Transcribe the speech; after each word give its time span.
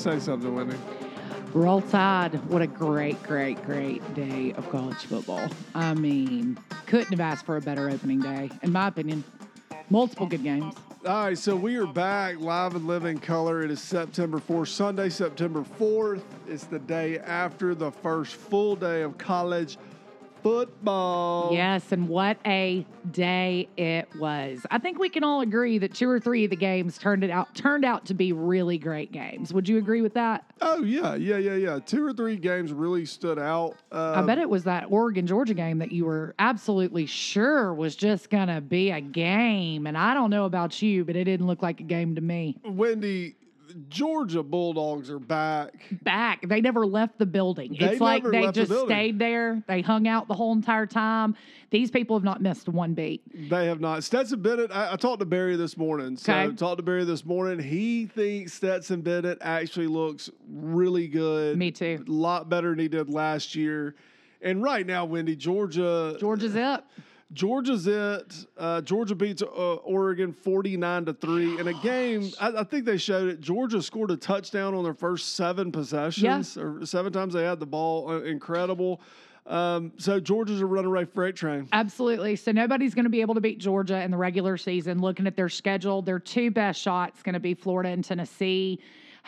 say 0.00 0.18
something, 0.18 0.54
Wendy. 0.54 0.76
Roll 1.52 1.82
Tide. 1.82 2.34
What 2.48 2.62
a 2.62 2.66
great, 2.66 3.22
great, 3.22 3.62
great 3.64 4.14
day 4.14 4.52
of 4.54 4.70
college 4.70 4.96
football. 4.96 5.48
I 5.74 5.94
mean, 5.94 6.58
couldn't 6.86 7.10
have 7.10 7.20
asked 7.20 7.44
for 7.44 7.56
a 7.56 7.60
better 7.60 7.90
opening 7.90 8.20
day, 8.20 8.50
in 8.62 8.72
my 8.72 8.88
opinion. 8.88 9.24
Multiple 9.90 10.26
good 10.26 10.42
games. 10.42 10.74
All 11.06 11.24
right, 11.24 11.36
so 11.36 11.56
we 11.56 11.76
are 11.76 11.86
back 11.86 12.38
live 12.38 12.76
and 12.76 12.86
live 12.86 13.04
in 13.04 13.18
color. 13.18 13.62
It 13.62 13.70
is 13.70 13.80
September 13.80 14.38
4th, 14.38 14.68
Sunday, 14.68 15.08
September 15.08 15.64
4th. 15.78 16.22
It's 16.48 16.64
the 16.64 16.78
day 16.78 17.18
after 17.18 17.74
the 17.74 17.90
first 17.90 18.36
full 18.36 18.76
day 18.76 19.02
of 19.02 19.18
college 19.18 19.76
football. 20.42 21.52
Yes, 21.52 21.92
and 21.92 22.08
what 22.08 22.38
a 22.46 22.86
day 23.10 23.68
it 23.76 24.08
was. 24.18 24.66
I 24.70 24.78
think 24.78 24.98
we 24.98 25.08
can 25.08 25.24
all 25.24 25.40
agree 25.40 25.78
that 25.78 25.94
two 25.94 26.08
or 26.08 26.20
three 26.20 26.44
of 26.44 26.50
the 26.50 26.56
games 26.56 26.98
turned 26.98 27.24
it 27.24 27.30
out 27.30 27.54
turned 27.54 27.84
out 27.84 28.06
to 28.06 28.14
be 28.14 28.32
really 28.32 28.78
great 28.78 29.12
games. 29.12 29.52
Would 29.52 29.68
you 29.68 29.78
agree 29.78 30.02
with 30.02 30.14
that? 30.14 30.44
Oh, 30.60 30.82
yeah, 30.82 31.14
yeah, 31.14 31.38
yeah, 31.38 31.54
yeah. 31.54 31.78
Two 31.84 32.06
or 32.06 32.12
three 32.12 32.36
games 32.36 32.72
really 32.72 33.06
stood 33.06 33.38
out. 33.38 33.76
Uh, 33.90 34.12
I 34.16 34.22
bet 34.22 34.38
it 34.38 34.48
was 34.48 34.64
that 34.64 34.86
Oregon 34.90 35.26
Georgia 35.26 35.54
game 35.54 35.78
that 35.78 35.92
you 35.92 36.04
were 36.04 36.34
absolutely 36.38 37.06
sure 37.06 37.72
was 37.72 37.96
just 37.96 38.30
going 38.30 38.48
to 38.48 38.60
be 38.60 38.90
a 38.90 39.00
game. 39.00 39.86
And 39.86 39.96
I 39.96 40.14
don't 40.14 40.30
know 40.30 40.44
about 40.44 40.80
you, 40.82 41.04
but 41.04 41.16
it 41.16 41.24
didn't 41.24 41.46
look 41.46 41.62
like 41.62 41.80
a 41.80 41.84
game 41.84 42.14
to 42.14 42.20
me. 42.20 42.58
Wendy, 42.64 43.36
Georgia 43.88 44.42
Bulldogs 44.42 45.10
are 45.10 45.18
back. 45.18 45.74
Back. 46.02 46.46
They 46.48 46.60
never 46.60 46.86
left 46.86 47.18
the 47.18 47.26
building. 47.26 47.76
They 47.78 47.90
it's 47.92 48.00
like 48.00 48.22
they 48.24 48.42
left 48.42 48.54
the 48.54 48.60
just 48.62 48.70
building. 48.70 48.88
stayed 48.96 49.18
there. 49.18 49.62
They 49.66 49.80
hung 49.80 50.06
out 50.08 50.28
the 50.28 50.34
whole 50.34 50.52
entire 50.52 50.86
time. 50.86 51.34
These 51.70 51.90
people 51.90 52.16
have 52.16 52.24
not 52.24 52.42
missed 52.42 52.68
one 52.68 52.94
beat. 52.94 53.22
They 53.50 53.66
have 53.66 53.80
not. 53.80 54.02
Stetson 54.04 54.42
Bennett, 54.42 54.70
I, 54.72 54.92
I 54.92 54.96
talked 54.96 55.20
to 55.20 55.26
Barry 55.26 55.56
this 55.56 55.76
morning. 55.76 56.16
So 56.16 56.32
Okay. 56.32 56.54
talked 56.56 56.78
to 56.78 56.82
Barry 56.82 57.04
this 57.04 57.24
morning. 57.24 57.58
He 57.60 58.06
thinks 58.06 58.52
Stetson 58.54 59.02
Bennett 59.02 59.38
actually 59.40 59.86
looks 59.86 60.30
really 60.48 61.06
good. 61.08 61.56
Me 61.56 61.70
too. 61.70 62.04
A 62.06 62.10
lot 62.10 62.48
better 62.48 62.70
than 62.70 62.78
he 62.80 62.88
did 62.88 63.08
last 63.08 63.54
year. 63.54 63.94
And 64.42 64.62
right 64.62 64.86
now, 64.86 65.04
Wendy, 65.04 65.36
Georgia, 65.36 66.16
Georgia's 66.18 66.56
up. 66.56 66.88
Georgia's 67.32 67.86
it. 67.86 68.46
Uh, 68.58 68.80
Georgia 68.80 69.14
beats 69.14 69.42
uh, 69.42 69.46
Oregon 69.46 70.32
49 70.32 71.04
to 71.06 71.12
3 71.14 71.60
in 71.60 71.68
a 71.68 71.74
game. 71.74 72.30
I, 72.40 72.48
I 72.58 72.64
think 72.64 72.84
they 72.84 72.96
showed 72.96 73.28
it. 73.28 73.40
Georgia 73.40 73.80
scored 73.82 74.10
a 74.10 74.16
touchdown 74.16 74.74
on 74.74 74.82
their 74.82 74.94
first 74.94 75.36
seven 75.36 75.70
possessions, 75.70 76.56
or 76.56 76.84
seven 76.84 77.12
times 77.12 77.34
they 77.34 77.44
had 77.44 77.60
the 77.60 77.66
ball. 77.66 78.10
Uh, 78.10 78.22
incredible. 78.22 79.00
Um, 79.46 79.92
so 79.96 80.20
Georgia's 80.20 80.60
a 80.60 80.66
runaway 80.66 81.04
freight 81.04 81.34
train. 81.34 81.68
Absolutely. 81.72 82.36
So 82.36 82.52
nobody's 82.52 82.94
going 82.94 83.04
to 83.04 83.10
be 83.10 83.20
able 83.20 83.34
to 83.34 83.40
beat 83.40 83.58
Georgia 83.58 84.02
in 84.02 84.10
the 84.10 84.16
regular 84.16 84.56
season. 84.56 85.00
Looking 85.00 85.26
at 85.26 85.36
their 85.36 85.48
schedule, 85.48 86.02
their 86.02 86.18
two 86.18 86.50
best 86.50 86.80
shots 86.80 87.22
going 87.22 87.34
to 87.34 87.40
be 87.40 87.54
Florida 87.54 87.90
and 87.90 88.04
Tennessee. 88.04 88.80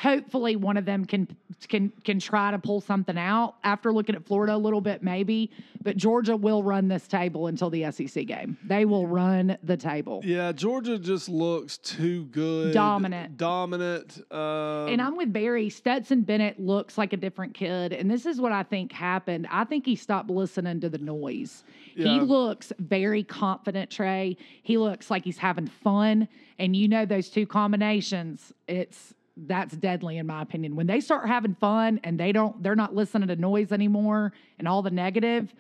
Hopefully, 0.03 0.56
one 0.56 0.77
of 0.77 0.84
them 0.84 1.05
can 1.05 1.28
can 1.69 1.92
can 2.03 2.19
try 2.19 2.50
to 2.50 2.58
pull 2.58 2.81
something 2.81 3.17
out. 3.17 3.55
After 3.62 3.92
looking 3.92 4.17
at 4.17 4.27
Florida 4.27 4.56
a 4.56 4.59
little 4.59 4.81
bit, 4.81 5.00
maybe, 5.00 5.53
but 5.81 5.97
Georgia 5.97 6.36
will 6.36 6.64
run 6.64 6.89
this 6.89 7.06
table 7.06 7.47
until 7.47 7.70
the 7.70 7.89
SEC 7.92 8.27
game. 8.27 8.59
They 8.64 8.84
will 8.84 9.06
run 9.06 9.56
the 9.62 9.77
table. 9.77 10.20
Yeah, 10.25 10.50
Georgia 10.50 10.98
just 10.98 11.28
looks 11.28 11.78
too 11.78 12.25
good. 12.27 12.75
Dominant. 12.75 13.36
Dominant. 13.36 14.20
Um, 14.33 14.88
And 14.88 15.00
I'm 15.00 15.16
with 15.16 15.32
Barry. 15.32 15.71
Stetson 15.71 16.22
Bennett 16.22 16.59
looks 16.59 16.99
like 16.99 17.12
a 17.12 17.16
different 17.16 17.55
kid. 17.55 17.93
And 17.93 18.10
this 18.10 18.26
is 18.26 18.41
what 18.41 18.50
I 18.50 18.65
think 18.65 18.91
happened. 18.91 19.47
I 19.53 19.62
think 19.62 19.87
he 19.87 19.94
stopped 19.94 20.31
listening 20.31 20.81
to 20.81 20.88
the 20.88 20.99
noise. 20.99 21.62
He 21.94 22.19
looks 22.21 22.72
very 22.78 23.22
confident, 23.22 23.91
Trey. 23.91 24.37
He 24.62 24.78
looks 24.78 25.10
like 25.10 25.25
he's 25.25 25.38
having 25.38 25.69
fun. 25.69 26.26
And 26.59 26.75
you 26.75 26.88
know 26.88 27.05
those 27.06 27.28
two 27.28 27.47
combinations, 27.47 28.53
it's 28.66 29.15
that's 29.37 29.75
deadly 29.76 30.19
in 30.19 30.26
my 30.26 30.43
opinion. 30.43 30.76
When 30.76 30.87
they 30.87 31.00
start 31.00 31.26
having 31.26 31.54
fun 31.54 32.00
and 32.04 32.19
they 32.19 32.32
don't 32.32 32.62
they're 32.62 32.76
not 32.76 32.94
listening 32.94 33.28
to 33.28 33.37
noise 33.37 33.72
anymore 33.72 34.32
and 34.59 34.69
all 34.69 34.82
the 34.82 34.91
negative, 34.91 35.53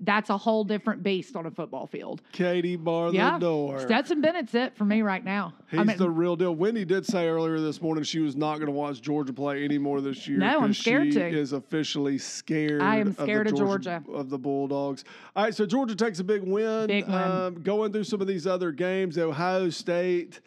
that's 0.00 0.28
a 0.30 0.36
whole 0.36 0.62
different 0.64 1.02
beast 1.02 1.36
on 1.36 1.46
a 1.46 1.50
football 1.50 1.86
field. 1.86 2.20
Katie 2.32 2.76
bar 2.76 3.12
yeah. 3.12 3.32
the 3.32 3.38
door. 3.38 3.80
Stetson 3.80 4.20
Bennett's 4.20 4.54
it 4.54 4.76
for 4.76 4.84
me 4.84 5.02
right 5.02 5.24
now. 5.24 5.54
He's 5.70 5.80
I 5.80 5.84
mean, 5.84 5.96
the 5.96 6.10
real 6.10 6.36
deal. 6.36 6.54
Wendy 6.54 6.84
did 6.84 7.06
say 7.06 7.26
earlier 7.28 7.58
this 7.60 7.80
morning 7.80 8.04
she 8.04 8.18
was 8.20 8.36
not 8.36 8.56
going 8.56 8.66
to 8.66 8.72
watch 8.72 9.00
Georgia 9.00 9.32
play 9.32 9.64
anymore 9.64 10.00
this 10.00 10.28
year. 10.28 10.38
No, 10.38 10.60
I'm 10.60 10.74
scared 10.74 11.12
she 11.12 11.18
to. 11.18 11.28
is 11.28 11.52
officially 11.52 12.18
scared. 12.18 12.82
I 12.82 12.96
am 12.96 13.08
of 13.08 13.16
the 13.16 13.22
scared 13.22 13.46
of 13.48 13.56
Georgia. 13.56 14.04
of 14.12 14.28
the 14.28 14.38
Bulldogs. 14.38 15.04
All 15.34 15.44
right, 15.44 15.54
so 15.54 15.64
Georgia 15.64 15.96
takes 15.96 16.18
a 16.18 16.24
big 16.24 16.42
win. 16.42 16.86
Big 16.88 17.06
win. 17.06 17.14
Um, 17.14 17.62
going 17.62 17.92
through 17.92 18.04
some 18.04 18.20
of 18.20 18.26
these 18.26 18.46
other 18.46 18.72
games, 18.72 19.18
Ohio 19.18 19.70
State. 19.70 20.40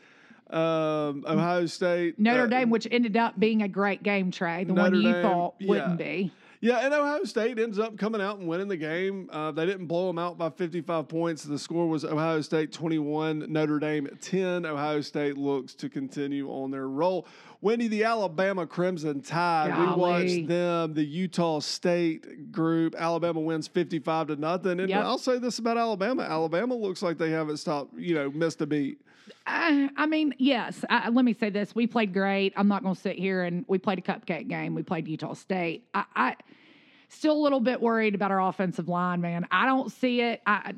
Um, 0.49 1.23
Ohio 1.27 1.65
State. 1.67 2.17
Notre 2.19 2.43
uh, 2.43 2.47
Dame, 2.47 2.69
which 2.69 2.87
ended 2.89 3.15
up 3.17 3.39
being 3.39 3.61
a 3.61 3.67
great 3.67 4.01
game, 4.03 4.31
Trey, 4.31 4.63
the 4.63 4.73
one 4.73 4.91
Notre 4.91 4.97
you 4.97 5.13
Dame, 5.13 5.21
thought 5.21 5.55
wouldn't 5.61 5.97
be. 5.97 6.31
Yeah, 6.61 6.79
and 6.79 6.93
Ohio 6.93 7.23
State 7.23 7.57
ends 7.57 7.79
up 7.79 7.97
coming 7.97 8.19
out 8.19 8.37
and 8.39 8.47
winning 8.47 8.67
the 8.67 8.75
game. 8.75 9.29
Uh, 9.31 9.51
they 9.51 9.65
didn't 9.65 9.85
blow 9.85 10.07
them 10.07 10.19
out 10.19 10.37
by 10.37 10.49
55 10.49 11.07
points. 11.07 11.43
The 11.43 11.57
score 11.57 11.87
was 11.87 12.03
Ohio 12.03 12.41
State 12.41 12.73
21, 12.73 13.45
Notre 13.47 13.79
Dame 13.79 14.09
10. 14.19 14.65
Ohio 14.65 14.99
State 14.99 15.37
looks 15.37 15.73
to 15.75 15.87
continue 15.87 16.49
on 16.49 16.69
their 16.69 16.89
roll. 16.89 17.25
Wendy, 17.61 17.87
the 17.87 18.03
Alabama 18.03 18.67
Crimson 18.67 19.21
Tide. 19.21 19.77
We 19.77 20.01
watched 20.01 20.47
them, 20.47 20.93
the 20.93 21.03
Utah 21.03 21.59
State 21.59 22.51
group. 22.51 22.93
Alabama 22.97 23.39
wins 23.39 23.69
55 23.69 24.27
to 24.27 24.35
nothing. 24.35 24.81
And 24.81 24.89
Yep. 24.89 25.05
I'll 25.05 25.17
say 25.17 25.39
this 25.39 25.59
about 25.59 25.77
Alabama. 25.77 26.23
Alabama 26.23 26.75
looks 26.75 27.01
like 27.01 27.17
they 27.17 27.29
haven't 27.31 27.57
stopped, 27.57 27.97
you 27.97 28.15
know, 28.15 28.29
missed 28.31 28.59
a 28.61 28.65
beat. 28.65 28.99
I, 29.45 29.89
I 29.95 30.05
mean, 30.05 30.35
yes. 30.37 30.83
I, 30.89 31.09
let 31.09 31.25
me 31.25 31.33
say 31.33 31.49
this: 31.49 31.73
we 31.75 31.87
played 31.87 32.13
great. 32.13 32.53
I'm 32.55 32.67
not 32.67 32.83
going 32.83 32.95
to 32.95 33.01
sit 33.01 33.17
here 33.17 33.43
and 33.43 33.65
we 33.67 33.77
played 33.77 33.99
a 33.99 34.01
cupcake 34.01 34.47
game. 34.47 34.75
We 34.75 34.83
played 34.83 35.07
Utah 35.07 35.33
State. 35.33 35.87
I, 35.93 36.05
I 36.15 36.35
still 37.09 37.33
a 37.33 37.41
little 37.41 37.59
bit 37.59 37.81
worried 37.81 38.15
about 38.15 38.31
our 38.31 38.41
offensive 38.41 38.87
line, 38.87 39.21
man. 39.21 39.47
I 39.51 39.65
don't 39.65 39.91
see 39.91 40.21
it. 40.21 40.41
I, 40.45 40.73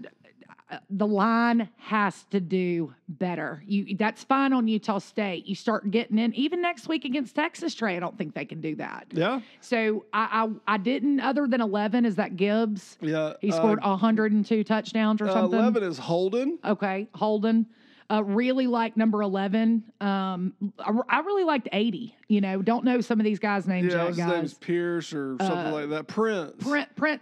the 0.89 1.07
line 1.07 1.69
has 1.77 2.23
to 2.31 2.39
do 2.39 2.93
better. 3.09 3.63
You 3.65 3.95
that's 3.97 4.23
fine 4.23 4.53
on 4.53 4.67
Utah 4.67 4.99
State. 4.99 5.45
You 5.45 5.55
start 5.55 5.89
getting 5.91 6.17
in 6.17 6.33
even 6.33 6.61
next 6.61 6.87
week 6.87 7.05
against 7.05 7.35
Texas. 7.35 7.75
Trey, 7.75 7.97
I 7.97 7.99
don't 7.99 8.17
think 8.17 8.33
they 8.33 8.45
can 8.45 8.61
do 8.61 8.75
that. 8.75 9.07
Yeah. 9.11 9.41
So 9.59 10.05
I, 10.13 10.47
I 10.67 10.75
I 10.75 10.77
didn't 10.77 11.19
other 11.19 11.47
than 11.47 11.61
11 11.61 12.05
is 12.05 12.15
that 12.15 12.37
Gibbs. 12.37 12.97
Yeah. 13.01 13.33
He 13.41 13.51
uh, 13.51 13.55
scored 13.55 13.81
102 13.81 14.63
touchdowns 14.63 15.21
or 15.21 15.27
uh, 15.27 15.33
something. 15.33 15.59
11 15.59 15.83
is 15.83 15.97
Holden. 15.97 16.59
Okay, 16.63 17.07
Holden. 17.13 17.65
Uh, 18.11 18.21
really 18.23 18.67
like 18.67 18.97
number 18.97 19.21
11. 19.21 19.83
Um, 20.01 20.53
I, 20.79 20.91
I 21.07 21.19
really 21.21 21.45
liked 21.45 21.69
80. 21.71 22.13
You 22.27 22.41
know, 22.41 22.61
don't 22.61 22.83
know 22.83 22.99
some 22.99 23.19
of 23.21 23.23
these 23.23 23.39
guys' 23.39 23.67
names 23.67 23.93
Yeah, 23.93 23.99
yet, 23.99 24.07
his 24.07 24.17
name's. 24.17 24.53
Pierce 24.55 25.13
or 25.13 25.37
something 25.39 25.57
Uh, 25.57 25.71
like 25.71 25.89
that. 25.91 26.07
Prince. 26.07 26.61
Print, 26.61 26.93
print. 26.95 27.21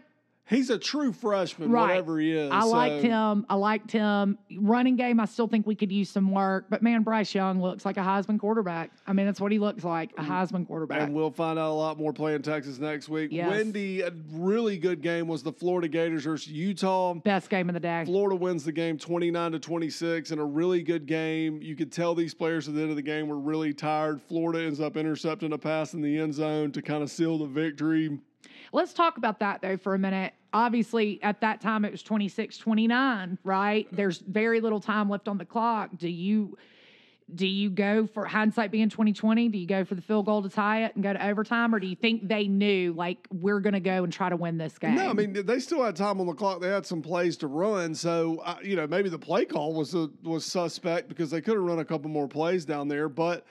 He's 0.49 0.71
a 0.71 0.79
true 0.79 1.13
freshman, 1.13 1.69
Right. 1.69 1.89
whatever 1.89 2.19
he 2.19 2.31
is. 2.31 2.51
I 2.51 2.63
liked 2.63 3.03
him. 3.03 3.45
I 3.49 3.53
liked 3.53 3.91
him. 3.91 4.39
Running 4.57 4.95
game, 4.95 5.19
I 5.19 5.25
still 5.25 5.47
think 5.47 5.67
we 5.67 5.75
could 5.75 5.91
use 5.91 6.09
some 6.09 6.31
work. 6.31 6.65
But 6.69 6.81
man, 6.81 7.03
Bryce 7.03 7.35
Young 7.35 7.61
looks 7.61 7.85
like 7.85 7.97
a 7.97 8.01
Heisman 8.01 8.39
quarterback. 8.39 8.89
I 9.05 9.13
mean, 9.13 9.27
that's 9.27 9.39
what 9.39 9.51
he 9.51 9.59
looks 9.59 9.83
like 9.83 10.11
a 10.17 10.23
mm. 10.23 10.27
Heisman 10.27 10.65
quarterback. 10.65 11.01
And 11.01 11.13
we'll 11.13 11.29
find 11.29 11.59
out 11.59 11.69
a 11.69 11.73
lot 11.73 11.99
more 11.99 12.11
playing 12.11 12.41
Texas 12.41 12.79
next 12.79 13.09
week. 13.09 13.29
Yes. 13.31 13.47
Wendy, 13.47 14.01
a 14.01 14.11
really 14.31 14.79
good 14.79 15.03
game 15.03 15.27
was 15.27 15.43
the 15.43 15.53
Florida 15.53 15.87
Gators 15.87 16.23
versus 16.23 16.51
Utah. 16.51 17.13
Best 17.13 17.51
game 17.51 17.69
of 17.69 17.75
the 17.75 17.79
day. 17.79 18.03
Florida 18.05 18.35
wins 18.35 18.63
the 18.63 18.71
game 18.71 18.97
29 18.97 19.51
to 19.51 19.59
26 19.59 20.31
in 20.31 20.39
a 20.39 20.45
really 20.45 20.81
good 20.81 21.05
game. 21.05 21.61
You 21.61 21.75
could 21.75 21.91
tell 21.91 22.15
these 22.15 22.33
players 22.33 22.67
at 22.67 22.73
the 22.73 22.81
end 22.81 22.89
of 22.89 22.95
the 22.95 23.03
game 23.03 23.27
were 23.27 23.37
really 23.37 23.71
tired. 23.71 24.19
Florida 24.19 24.65
ends 24.65 24.79
up 24.79 24.97
intercepting 24.97 25.53
a 25.53 25.59
pass 25.59 25.93
in 25.93 26.01
the 26.01 26.17
end 26.17 26.33
zone 26.33 26.71
to 26.71 26.81
kind 26.81 27.03
of 27.03 27.11
seal 27.11 27.37
the 27.37 27.45
victory. 27.45 28.17
Let's 28.71 28.93
talk 28.93 29.17
about 29.17 29.39
that 29.39 29.61
though 29.61 29.77
for 29.77 29.95
a 29.95 29.99
minute. 29.99 30.33
Obviously, 30.51 31.21
at 31.21 31.41
that 31.41 31.61
time 31.61 31.85
it 31.85 31.91
was 31.91 32.01
26 32.03 32.57
29, 32.57 33.37
right? 33.43 33.87
There's 33.91 34.19
very 34.19 34.61
little 34.61 34.79
time 34.79 35.09
left 35.09 35.27
on 35.27 35.37
the 35.37 35.45
clock. 35.45 35.91
Do 35.97 36.09
you 36.09 36.57
do 37.33 37.45
you 37.45 37.69
go 37.69 38.07
for 38.07 38.25
hindsight 38.25 38.71
being 38.71 38.89
2020? 38.89 39.49
Do 39.49 39.57
you 39.57 39.67
go 39.67 39.85
for 39.85 39.93
the 39.93 40.01
field 40.01 40.25
goal 40.25 40.41
to 40.41 40.49
tie 40.49 40.85
it 40.85 40.95
and 40.95 41.03
go 41.03 41.13
to 41.13 41.23
overtime 41.23 41.75
or 41.75 41.79
do 41.79 41.85
you 41.85 41.95
think 41.95 42.27
they 42.27 42.47
knew 42.47 42.93
like 42.93 43.27
we're 43.31 43.59
going 43.59 43.73
to 43.73 43.79
go 43.79 44.03
and 44.03 44.11
try 44.11 44.29
to 44.29 44.35
win 44.35 44.57
this 44.57 44.77
game? 44.79 44.95
No, 44.95 45.09
I 45.09 45.13
mean 45.13 45.33
they 45.45 45.59
still 45.59 45.83
had 45.83 45.95
time 45.95 46.19
on 46.19 46.27
the 46.27 46.33
clock. 46.33 46.61
They 46.61 46.69
had 46.69 46.85
some 46.85 47.01
plays 47.01 47.37
to 47.37 47.47
run, 47.47 47.93
so 47.93 48.41
uh, 48.43 48.57
you 48.63 48.75
know 48.75 48.87
maybe 48.87 49.09
the 49.09 49.19
play 49.19 49.45
call 49.45 49.73
was 49.73 49.93
a, 49.93 50.09
was 50.23 50.45
suspect 50.45 51.09
because 51.09 51.29
they 51.29 51.41
could 51.41 51.55
have 51.55 51.63
run 51.63 51.79
a 51.79 51.85
couple 51.85 52.09
more 52.09 52.27
plays 52.27 52.65
down 52.65 52.87
there. 52.87 53.09
But 53.09 53.45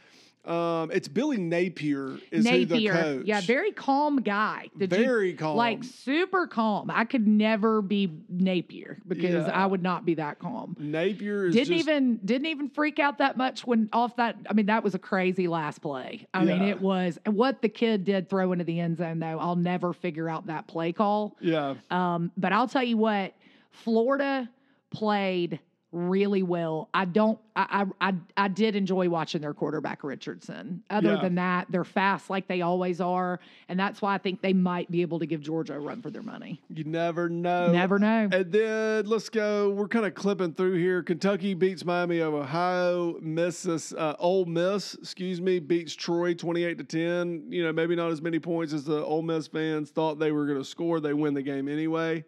um, 0.44 0.90
it's 0.90 1.08
Billy 1.08 1.36
Napier 1.36 2.18
is 2.30 2.48
who 2.48 2.64
the 2.64 2.88
coach. 2.88 3.26
Yeah, 3.26 3.40
very 3.42 3.70
calm 3.72 4.22
guy. 4.22 4.68
Did 4.78 4.90
you- 4.92 4.98
Very 4.98 5.34
calm. 5.34 5.56
Like 5.56 5.84
super 5.84 6.46
calm. 6.46 6.90
I 6.90 7.04
could 7.04 7.26
never 7.26 7.82
be 7.82 8.10
Napier 8.30 8.98
because 9.06 9.46
Yeah. 9.46 9.52
I 9.52 9.66
would 9.66 9.82
not 9.82 10.06
be 10.06 10.14
that 10.14 10.38
calm. 10.38 10.74
Napier 10.78 11.46
is 11.46 11.54
didn't 11.54 11.76
just, 11.76 11.80
even 11.88 12.16
didn't 12.24 12.46
even 12.46 12.70
freak 12.70 12.98
out 12.98 13.18
that 13.18 13.36
much 13.36 13.66
when 13.66 13.88
off 13.92 14.16
that 14.16 14.36
I 14.48 14.54
mean 14.54 14.66
that 14.66 14.82
was 14.82 14.94
a 14.94 14.98
crazy 14.98 15.48
last 15.48 15.80
play. 15.82 16.26
I 16.32 16.44
mean 16.44 16.62
it 16.62 16.80
was 16.80 17.18
what 17.26 17.60
the 17.60 17.68
kid 17.68 18.04
did 18.04 18.30
throw 18.30 18.52
into 18.52 18.64
the 18.64 18.80
end 18.80 18.96
zone 18.98 19.18
though. 19.18 19.38
I'll 19.38 19.56
never 19.56 19.92
figure 19.92 20.28
out 20.28 20.46
that 20.46 20.66
play 20.66 20.92
call. 20.92 21.36
yeah. 21.40 21.74
Um, 21.90 22.30
but 22.36 22.52
I'll 22.52 22.68
tell 22.68 22.82
you 22.84 22.96
what, 22.96 23.34
Florida 23.70 24.48
played 24.90 25.60
really 25.92 26.42
well. 26.42 26.88
I 26.92 27.06
don't. 27.06 27.38
I 27.56 27.86
I 28.00 28.14
I, 28.36 28.48
did 28.48 28.76
enjoy 28.76 29.08
watching 29.08 29.40
their 29.40 29.54
quarterback 29.54 30.04
Richardson. 30.04 30.82
Other 30.90 31.14
Yeah. 31.14 31.22
than 31.22 31.34
that, 31.36 31.66
they're 31.70 31.82
fast 31.82 32.30
like 32.30 32.46
they 32.46 32.60
always 32.60 33.00
are, 33.00 33.40
and 33.68 33.80
that's 33.80 34.00
why 34.02 34.14
I 34.14 34.18
think 34.18 34.42
they 34.42 34.52
might 34.52 34.90
be 34.90 35.02
able 35.02 35.18
to 35.18 35.26
give 35.26 35.40
Georgia 35.40 35.74
a 35.74 35.78
run 35.80 36.02
for 36.02 36.10
their 36.10 36.22
money. 36.22 36.60
You 36.68 36.84
never 36.84 37.28
know. 37.28 37.72
Never 37.72 37.98
know. 37.98 38.28
And 38.30 38.52
then 38.52 39.06
let's 39.06 39.28
go. 39.28 39.70
We're 39.70 39.88
kind 39.88 40.06
of 40.06 40.14
clipping 40.14 40.52
through 40.54 40.74
here. 40.78 41.02
Kentucky 41.02 41.54
beats 41.54 41.84
Miami 41.84 42.18
of 42.20 42.34
Ohio. 42.34 43.18
Misses 43.20 43.92
uh, 43.94 44.14
Ole 44.18 44.44
Miss, 44.44 44.94
excuse 44.94 45.40
me, 45.40 45.58
beats 45.58 45.94
Troy 45.94 46.34
twenty-eight 46.34 46.78
to 46.78 46.84
ten. 46.84 47.46
You 47.50 47.64
know, 47.64 47.72
maybe 47.72 47.96
not 47.96 48.10
as 48.12 48.20
many 48.22 48.38
points 48.38 48.72
as 48.72 48.84
the 48.84 49.02
Ole 49.04 49.22
Miss 49.22 49.48
fans 49.48 49.90
thought 49.90 50.18
they 50.18 50.32
were 50.32 50.46
going 50.46 50.58
to 50.58 50.64
score. 50.64 51.00
They 51.00 51.14
win 51.14 51.34
the 51.34 51.42
game 51.42 51.66
anyway. 51.66 52.24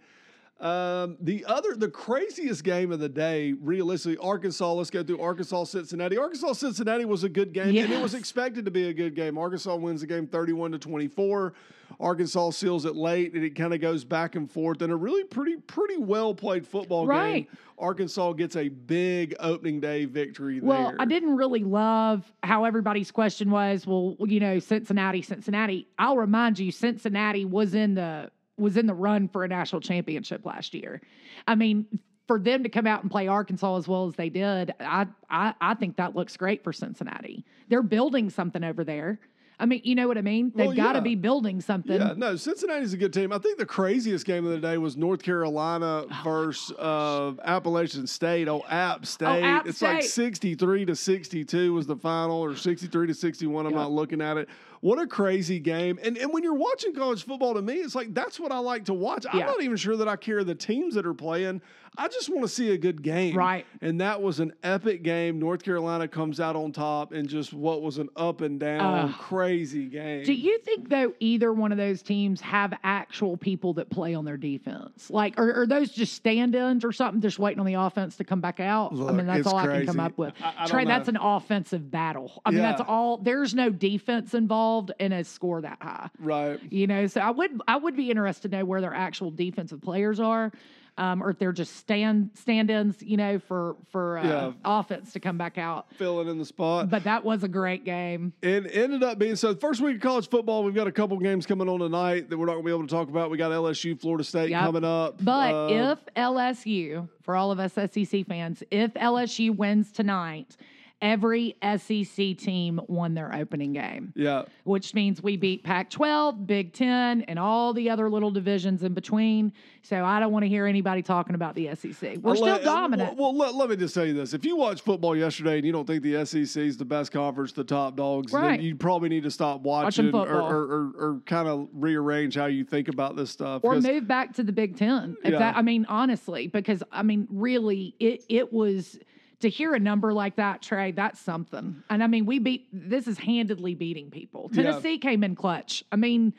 Um, 0.60 1.16
the 1.20 1.44
other, 1.46 1.74
the 1.74 1.88
craziest 1.88 2.64
game 2.64 2.92
of 2.92 3.00
the 3.00 3.08
day, 3.08 3.54
realistically, 3.54 4.18
Arkansas. 4.18 4.72
Let's 4.74 4.90
go 4.90 5.02
through 5.02 5.20
Arkansas 5.20 5.64
Cincinnati. 5.64 6.18
Arkansas 6.18 6.52
Cincinnati 6.52 7.06
was 7.06 7.24
a 7.24 7.30
good 7.30 7.52
game, 7.54 7.68
and 7.76 7.90
it 7.92 8.02
was 8.02 8.12
expected 8.14 8.66
to 8.66 8.70
be 8.70 8.88
a 8.88 8.92
good 8.92 9.14
game. 9.14 9.38
Arkansas 9.38 9.74
wins 9.76 10.02
the 10.02 10.06
game 10.06 10.26
31 10.26 10.72
to 10.72 10.78
24. 10.78 11.54
Arkansas 11.98 12.50
seals 12.50 12.84
it 12.84 12.94
late, 12.94 13.32
and 13.34 13.42
it 13.42 13.54
kind 13.56 13.72
of 13.74 13.80
goes 13.80 14.04
back 14.04 14.34
and 14.36 14.50
forth. 14.50 14.80
And 14.82 14.92
a 14.92 14.96
really 14.96 15.24
pretty, 15.24 15.56
pretty 15.56 15.96
well 15.96 16.34
played 16.34 16.66
football 16.66 17.06
Right. 17.06 17.48
game. 17.48 17.58
Arkansas 17.78 18.32
gets 18.34 18.54
a 18.56 18.68
big 18.68 19.34
opening 19.40 19.80
day 19.80 20.04
victory 20.04 20.60
Well, 20.60 20.90
there. 20.90 20.96
I 21.00 21.04
didn't 21.06 21.36
really 21.36 21.64
love 21.64 22.30
how 22.42 22.64
everybody's 22.64 23.10
question 23.10 23.50
was, 23.50 23.86
well, 23.86 24.16
you 24.20 24.38
know, 24.40 24.58
Cincinnati, 24.58 25.22
Cincinnati. 25.22 25.88
I'll 25.98 26.16
remind 26.18 26.58
you, 26.58 26.70
Cincinnati 26.70 27.44
was 27.46 27.74
in 27.74 27.94
the 27.94 28.30
was 28.60 28.76
in 28.76 28.86
the 28.86 28.94
run 28.94 29.28
for 29.28 29.42
a 29.44 29.48
national 29.48 29.80
championship 29.80 30.44
last 30.44 30.74
year. 30.74 31.00
I 31.48 31.54
mean, 31.54 31.86
for 32.28 32.38
them 32.38 32.62
to 32.62 32.68
come 32.68 32.86
out 32.86 33.02
and 33.02 33.10
play 33.10 33.26
Arkansas 33.26 33.76
as 33.76 33.88
well 33.88 34.06
as 34.06 34.14
they 34.14 34.28
did, 34.28 34.72
I 34.78 35.06
I, 35.28 35.54
I 35.60 35.74
think 35.74 35.96
that 35.96 36.14
looks 36.14 36.36
great 36.36 36.62
for 36.62 36.72
Cincinnati. 36.72 37.44
They're 37.68 37.82
building 37.82 38.30
something 38.30 38.62
over 38.62 38.84
there. 38.84 39.18
I 39.58 39.66
mean, 39.66 39.82
you 39.84 39.94
know 39.94 40.08
what 40.08 40.16
I 40.16 40.22
mean? 40.22 40.52
They've 40.56 40.68
Well, 40.68 40.74
got 40.76 40.92
to 40.92 41.00
yeah. 41.00 41.02
be 41.02 41.14
building 41.16 41.60
something. 41.60 42.00
Yeah, 42.00 42.14
no, 42.16 42.34
Cincinnati's 42.34 42.94
a 42.94 42.96
good 42.96 43.12
team. 43.12 43.30
I 43.30 43.36
think 43.36 43.58
the 43.58 43.66
craziest 43.66 44.24
game 44.24 44.46
of 44.46 44.52
the 44.52 44.58
day 44.58 44.78
was 44.78 44.96
North 44.96 45.22
Carolina 45.22 46.06
Oh 46.10 46.20
versus 46.24 46.74
uh, 46.78 47.32
Appalachian 47.44 48.06
State. 48.06 48.48
Oh, 48.48 48.64
App 48.70 49.04
State. 49.04 49.26
Oh, 49.26 49.44
App 49.44 49.66
it's 49.66 49.82
like 49.82 50.02
63 50.02 50.86
to 50.86 50.96
62 50.96 51.74
was 51.74 51.86
the 51.86 51.96
final, 51.96 52.42
or 52.42 52.56
63 52.56 53.08
to 53.08 53.12
61. 53.14 53.66
I'm 53.66 53.72
Yep. 53.72 53.78
not 53.78 53.92
looking 53.92 54.22
at 54.22 54.38
it. 54.38 54.48
What 54.80 54.98
a 54.98 55.06
crazy 55.06 55.58
game. 55.58 55.98
And, 56.02 56.16
and 56.16 56.32
when 56.32 56.42
you're 56.42 56.54
watching 56.54 56.94
college 56.94 57.24
football, 57.26 57.52
to 57.54 57.60
me, 57.62 57.74
it's 57.74 57.94
like 57.94 58.14
that's 58.14 58.40
what 58.40 58.50
I 58.50 58.58
like 58.58 58.86
to 58.86 58.94
watch. 58.94 59.26
I'm 59.30 59.40
not 59.40 59.62
even 59.62 59.76
sure 59.76 59.96
that 59.96 60.08
I 60.08 60.16
care 60.16 60.42
the 60.42 60.54
teams 60.54 60.94
that 60.94 61.04
are 61.06 61.12
playing. 61.14 61.60
I 61.98 62.06
just 62.06 62.28
want 62.28 62.42
to 62.42 62.48
see 62.48 62.70
a 62.70 62.78
good 62.78 63.02
game. 63.02 63.36
Right. 63.36 63.66
And 63.80 64.00
that 64.00 64.22
was 64.22 64.38
an 64.38 64.52
epic 64.62 65.02
game. 65.02 65.40
North 65.40 65.64
Carolina 65.64 66.06
comes 66.06 66.38
out 66.38 66.54
on 66.54 66.70
top 66.70 67.12
and 67.12 67.28
just 67.28 67.52
what 67.52 67.82
was 67.82 67.98
an 67.98 68.08
up 68.16 68.42
and 68.42 68.60
down 68.60 69.08
Ugh. 69.10 69.14
crazy 69.18 69.86
game. 69.86 70.22
Do 70.24 70.32
you 70.32 70.58
think 70.60 70.88
though 70.88 71.12
either 71.18 71.52
one 71.52 71.72
of 71.72 71.78
those 71.78 72.00
teams 72.00 72.40
have 72.42 72.72
actual 72.84 73.36
people 73.36 73.74
that 73.74 73.90
play 73.90 74.14
on 74.14 74.24
their 74.24 74.36
defense? 74.36 75.10
Like, 75.10 75.36
are, 75.38 75.62
are 75.62 75.66
those 75.66 75.90
just 75.90 76.14
stand-ins 76.14 76.84
or 76.84 76.92
something, 76.92 77.20
just 77.20 77.40
waiting 77.40 77.58
on 77.58 77.66
the 77.66 77.74
offense 77.74 78.16
to 78.18 78.24
come 78.24 78.40
back 78.40 78.60
out? 78.60 78.92
I 78.92 79.10
mean, 79.12 79.26
that's 79.26 79.40
it's 79.40 79.48
all 79.48 79.56
I 79.56 79.66
can 79.66 79.86
come 79.86 80.00
up 80.00 80.16
with. 80.16 80.32
I- 80.40 80.54
I 80.60 80.66
Trey, 80.66 80.84
that's 80.84 81.08
an 81.08 81.16
offensive 81.16 81.90
battle. 81.90 82.40
I 82.46 82.50
mean, 82.52 82.62
that's 82.62 82.80
all. 82.86 83.16
There's 83.18 83.52
no 83.54 83.68
defense 83.70 84.32
involved 84.70 84.92
in 85.00 85.12
a 85.12 85.24
score 85.24 85.60
that 85.62 85.78
high. 85.80 86.08
right. 86.18 86.60
You 86.70 86.86
know, 86.86 87.06
so 87.06 87.20
I 87.20 87.30
would 87.30 87.60
I 87.66 87.76
would 87.76 87.96
be 87.96 88.10
interested 88.10 88.50
to 88.50 88.58
know 88.58 88.64
where 88.64 88.80
their 88.80 88.94
actual 88.94 89.30
defensive 89.30 89.80
players 89.82 90.20
are. 90.20 90.52
Um, 90.98 91.22
or 91.22 91.30
if 91.30 91.38
they're 91.38 91.52
just 91.52 91.76
stand 91.76 92.30
stand-ins, 92.34 93.00
you 93.02 93.16
know, 93.16 93.38
for 93.38 93.76
for 93.90 94.18
uh, 94.18 94.26
Yeah. 94.26 94.52
offense 94.64 95.12
to 95.14 95.20
come 95.20 95.38
back 95.38 95.56
out. 95.56 95.86
Filling 95.94 96.28
in 96.28 96.36
the 96.38 96.44
spot. 96.44 96.90
But 96.90 97.04
that 97.04 97.24
was 97.24 97.42
a 97.42 97.48
great 97.48 97.84
game. 97.84 98.32
It 98.42 98.66
ended 98.74 99.02
up 99.02 99.18
being 99.18 99.36
so. 99.36 99.54
First 99.54 99.80
week 99.80 99.96
of 99.96 100.02
college 100.02 100.28
football, 100.28 100.62
we've 100.62 100.74
got 100.74 100.88
a 100.88 100.92
couple 100.92 101.16
games 101.18 101.46
coming 101.46 101.68
on 101.68 101.78
tonight 101.80 102.28
that 102.28 102.36
we're 102.36 102.44
not 102.46 102.52
going 102.54 102.64
to 102.64 102.68
be 102.68 102.72
able 102.74 102.86
to 102.86 102.94
talk 102.94 103.08
about. 103.08 103.30
We 103.30 103.38
got 103.38 103.50
LSU, 103.50 103.98
Florida 103.98 104.24
State 104.24 104.50
Yep. 104.50 104.60
coming 104.62 104.84
up. 104.84 105.24
But 105.24 105.54
Uh, 105.54 105.92
if 105.92 106.14
LSU, 106.16 107.08
for 107.22 107.34
all 107.34 107.50
of 107.50 107.58
us 107.60 107.72
SEC 107.74 108.26
fans, 108.26 108.62
if 108.70 108.92
LSU 108.94 109.56
wins 109.56 109.92
tonight, 109.92 110.56
every 111.02 111.56
SEC 111.76 112.36
team 112.36 112.80
won 112.88 113.14
their 113.14 113.34
opening 113.34 113.72
game, 113.72 114.12
yeah, 114.14 114.44
which 114.64 114.94
means 114.94 115.22
we 115.22 115.36
beat 115.36 115.64
Pac 115.64 115.90
12, 115.90 116.46
Big 116.46 116.72
10, 116.72 117.22
and 117.22 117.38
all 117.38 117.72
the 117.72 117.90
other 117.90 118.10
little 118.10 118.30
divisions 118.30 118.82
in 118.82 118.94
between. 118.94 119.52
So 119.82 120.04
I 120.04 120.20
don't 120.20 120.32
want 120.32 120.44
to 120.44 120.48
hear 120.48 120.66
anybody 120.66 121.02
talking 121.02 121.34
about 121.34 121.54
the 121.54 121.74
SEC. 121.74 122.18
We're 122.18 122.30
I'll 122.30 122.36
still 122.36 122.46
let- 122.46 122.60
uh, 122.62 122.64
dominant. 122.64 123.16
Well, 123.16 123.32
well, 123.34 123.36
let, 123.36 123.54
let 123.54 123.70
me 123.70 123.76
just 123.76 123.94
tell 123.94 124.06
you 124.06 124.14
this: 124.14 124.34
if 124.34 124.44
you 124.44 124.56
watched 124.56 124.82
football 124.84 125.16
yesterday 125.16 125.56
and 125.56 125.66
you 125.66 125.72
don't 125.72 125.86
think 125.86 126.02
the 126.02 126.24
SEC 126.24 126.62
is 126.62 126.76
the 126.76 126.84
best 126.84 127.12
conference, 127.12 127.52
the 127.52 127.64
top 127.64 127.96
dogs, 127.96 128.32
Right. 128.32 128.56
then 128.58 128.60
you 128.62 128.76
probably 128.76 129.08
need 129.08 129.22
to 129.24 129.30
stop 129.30 129.60
Watching 129.60 130.10
watching 130.12 130.30
or, 130.32 130.40
or, 130.40 130.62
or, 130.62 130.92
or 130.98 131.22
kind 131.26 131.48
of 131.48 131.68
rearrange 131.72 132.34
how 132.34 132.46
you 132.46 132.64
think 132.64 132.88
about 132.88 133.16
this 133.16 133.30
stuff. 133.30 133.62
Or 133.64 133.80
move 133.80 134.06
back 134.06 134.34
to 134.34 134.42
the 134.42 134.52
Big 134.52 134.76
Ten. 134.76 135.16
Yeah. 135.24 135.38
that, 135.38 135.56
I 135.56 135.62
mean, 135.62 135.86
honestly, 135.88 136.46
because 136.46 136.82
I 136.92 137.02
mean, 137.02 137.26
really, 137.30 137.94
it 137.98 138.24
it 138.28 138.52
was 138.52 138.98
to 139.40 139.48
hear 139.48 139.74
a 139.74 139.78
number 139.78 140.12
like 140.12 140.36
that, 140.36 140.62
Trey. 140.62 140.92
That's 140.92 141.20
something. 141.20 141.82
And 141.90 142.02
I 142.02 142.06
mean, 142.06 142.26
we 142.26 142.38
beat. 142.38 142.68
This 142.72 143.06
is 143.06 143.18
handedly 143.18 143.74
beating 143.74 144.10
people. 144.10 144.50
Yeah. 144.52 144.62
Tennessee 144.62 144.98
came 144.98 145.24
in 145.24 145.34
clutch. 145.34 145.84
I 145.90 145.96
mean, 145.96 146.32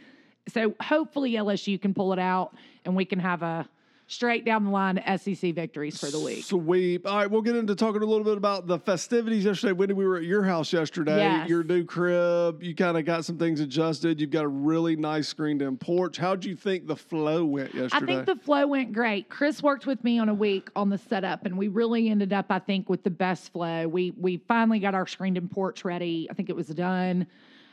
so 0.47 0.75
hopefully 0.81 1.33
LSU 1.33 1.81
can 1.81 1.93
pull 1.93 2.13
it 2.13 2.19
out, 2.19 2.55
and 2.85 2.95
we 2.95 3.05
can 3.05 3.19
have 3.19 3.41
a 3.43 3.67
straight 4.11 4.43
down 4.43 4.65
the 4.65 4.69
line 4.69 5.01
SEC 5.17 5.55
victories 5.55 5.97
for 5.97 6.07
the 6.07 6.19
week. 6.19 6.43
Sweep. 6.43 7.07
All 7.07 7.15
right, 7.15 7.31
we'll 7.31 7.41
get 7.41 7.55
into 7.55 7.75
talking 7.75 8.01
a 8.01 8.05
little 8.05 8.25
bit 8.25 8.35
about 8.37 8.67
the 8.67 8.77
festivities 8.77 9.45
yesterday. 9.45 9.71
Wendy, 9.71 9.93
we 9.93 10.05
were 10.05 10.17
at 10.17 10.23
your 10.23 10.43
house 10.43 10.73
yesterday, 10.73 11.17
Yes. 11.17 11.49
your 11.49 11.63
new 11.63 11.85
crib. 11.85 12.61
You 12.61 12.75
kind 12.75 12.97
of 12.97 13.05
got 13.05 13.23
some 13.23 13.37
things 13.37 13.61
adjusted. 13.61 14.19
You've 14.19 14.29
got 14.29 14.43
a 14.43 14.49
really 14.49 14.97
nice 14.97 15.29
screened 15.29 15.61
in 15.61 15.77
porch. 15.77 16.17
How'd 16.17 16.43
you 16.43 16.55
think 16.55 16.87
the 16.87 16.95
flow 16.95 17.45
went 17.45 17.73
yesterday? 17.73 18.03
I 18.03 18.05
think 18.05 18.25
the 18.25 18.43
flow 18.43 18.67
went 18.67 18.91
great. 18.91 19.29
Chris 19.29 19.63
worked 19.63 19.85
with 19.87 20.03
me 20.03 20.19
on 20.19 20.27
a 20.27 20.33
week 20.33 20.69
on 20.75 20.89
the 20.89 20.97
setup, 20.97 21.45
and 21.45 21.57
we 21.57 21.69
really 21.69 22.09
ended 22.09 22.33
up, 22.33 22.47
I 22.49 22.59
think, 22.59 22.89
with 22.89 23.03
the 23.03 23.09
best 23.09 23.53
flow. 23.53 23.87
We 23.87 24.11
we 24.11 24.37
finally 24.47 24.79
got 24.79 24.93
our 24.93 25.07
screened 25.07 25.37
in 25.37 25.47
porch 25.47 25.85
ready. 25.85 26.27
I 26.29 26.33
think 26.33 26.49
it 26.49 26.55
was 26.55 26.67
done 26.67 27.27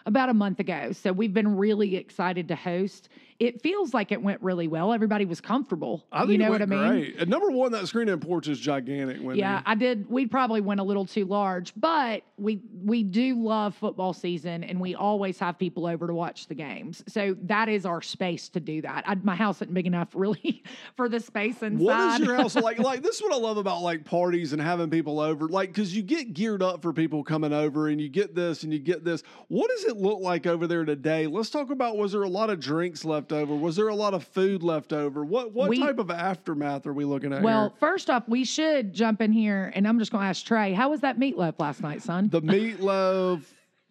about 0.07 0.29
a 0.29 0.35
month 0.35 0.61
ago. 0.61 0.93
So 0.93 1.13
we've 1.13 1.35
been 1.35 1.57
really 1.57 1.97
excited 1.97 2.49
to 2.49 2.57
host. 2.57 3.09
It 3.39 3.63
feels 3.63 3.95
like 3.95 4.11
it 4.11 4.21
went 4.21 4.43
really 4.43 4.67
well. 4.67 4.93
Everybody 4.93 5.25
was 5.25 5.41
comfortable. 5.41 6.05
I 6.11 6.21
think 6.21 6.33
you 6.33 6.39
know 6.39 6.47
it 6.47 6.51
went 6.51 6.71
what 6.71 6.77
I 6.77 6.91
mean? 6.91 7.03
great. 7.03 7.19
And 7.19 7.31
number 7.31 7.51
one, 7.51 7.71
that 7.71 7.87
screened 7.87 8.11
in 8.11 8.19
porch 8.19 8.49
is 8.49 8.59
gigantic. 8.59 9.19
Wendy. 9.23 9.39
Yeah, 9.39 9.63
I 9.65 9.77
did. 9.77 10.11
We 10.11 10.27
probably 10.27 10.61
went 10.61 10.81
a 10.81 10.83
little 10.83 11.07
too 11.07 11.25
large, 11.25 11.73
but 11.77 12.23
we 12.37 12.61
we 12.85 13.05
do 13.05 13.41
love 13.41 13.77
football 13.77 14.13
season, 14.13 14.65
and 14.65 14.81
we 14.81 14.97
always 14.97 15.39
have 15.39 15.57
people 15.57 15.87
over 15.87 16.09
to 16.09 16.15
watch 16.15 16.49
the 16.49 16.55
games. 16.57 17.05
So 17.07 17.37
that 17.43 17.69
is 17.69 17.87
our 17.87 18.03
space 18.03 18.49
to 18.51 18.61
do 18.61 18.83
that. 18.83 19.05
I, 19.07 19.15
my 19.17 19.37
house 19.37 19.59
isn't 19.59 19.73
big 19.73 19.87
enough 19.87 20.09
really 20.15 20.65
for 20.97 21.09
the 21.09 21.21
space 21.21 21.63
inside. 21.63 21.85
What 21.85 22.21
is 22.21 22.27
your 22.27 22.37
house 22.39 22.57
like? 22.57 22.81
Like 22.81 23.03
this 23.03 23.17
is 23.17 23.23
what 23.23 23.33
I 23.33 23.39
love 23.39 23.57
about 23.57 23.83
like 23.83 24.05
parties 24.05 24.53
and 24.53 24.61
having 24.61 24.91
people 24.91 25.21
over. 25.21 25.49
Like 25.49 25.71
because 25.71 25.95
you 25.95 26.03
get 26.03 26.33
geared 26.33 26.63
up 26.63 26.83
for 26.83 26.93
people 26.93 27.23
coming 27.23 27.53
over, 27.53 27.87
and 27.87 28.01
you 28.01 28.09
get 28.09 28.35
this 28.35 28.65
and 28.65 28.73
you 28.73 28.81
get 28.81 29.05
this. 29.05 29.23
What 29.47 29.71
does 29.71 29.85
it 29.85 29.97
look 29.97 30.19
like 30.21 30.47
over 30.47 30.67
there 30.67 30.85
today? 30.85 31.29
Let's 31.29 31.51
talk 31.51 31.71
about. 31.71 31.97
Was 31.97 32.11
there 32.11 32.25
a 32.25 32.29
lot 32.29 32.51
of 32.51 32.59
drinks 32.59 33.05
left 33.05 33.28
over? 33.33 33.55
Was 33.55 33.77
there 33.77 33.89
a 33.89 33.95
lot 33.95 34.15
of 34.15 34.25
food 34.25 34.63
left 34.63 34.93
over? 34.93 35.25
What 35.25 35.53
what 35.53 35.69
We- 35.69 35.79
type 35.79 35.99
of 35.99 36.11
aftermath 36.11 36.87
are 36.87 36.93
we 36.93 37.05
looking 37.05 37.33
at? 37.33 37.43
Well, 37.43 37.69
here? 37.71 37.77
first 37.79 38.11
off, 38.11 38.29
we 38.29 38.45
should 38.45 38.93
jump 38.95 39.21
in 39.21 39.33
here, 39.33 39.73
and 39.75 39.87
I'm 39.87 39.99
just 39.99 40.11
going 40.13 40.23
to 40.23 40.29
ask 40.29 40.45
Trey, 40.45 40.73
how 40.73 40.91
was 40.91 41.01
that 41.01 41.19
meatloaf 41.19 41.59
last 41.59 41.83
night, 41.83 42.03
son? 42.03 42.29
the 42.29 42.41
meatloaf 42.43 43.43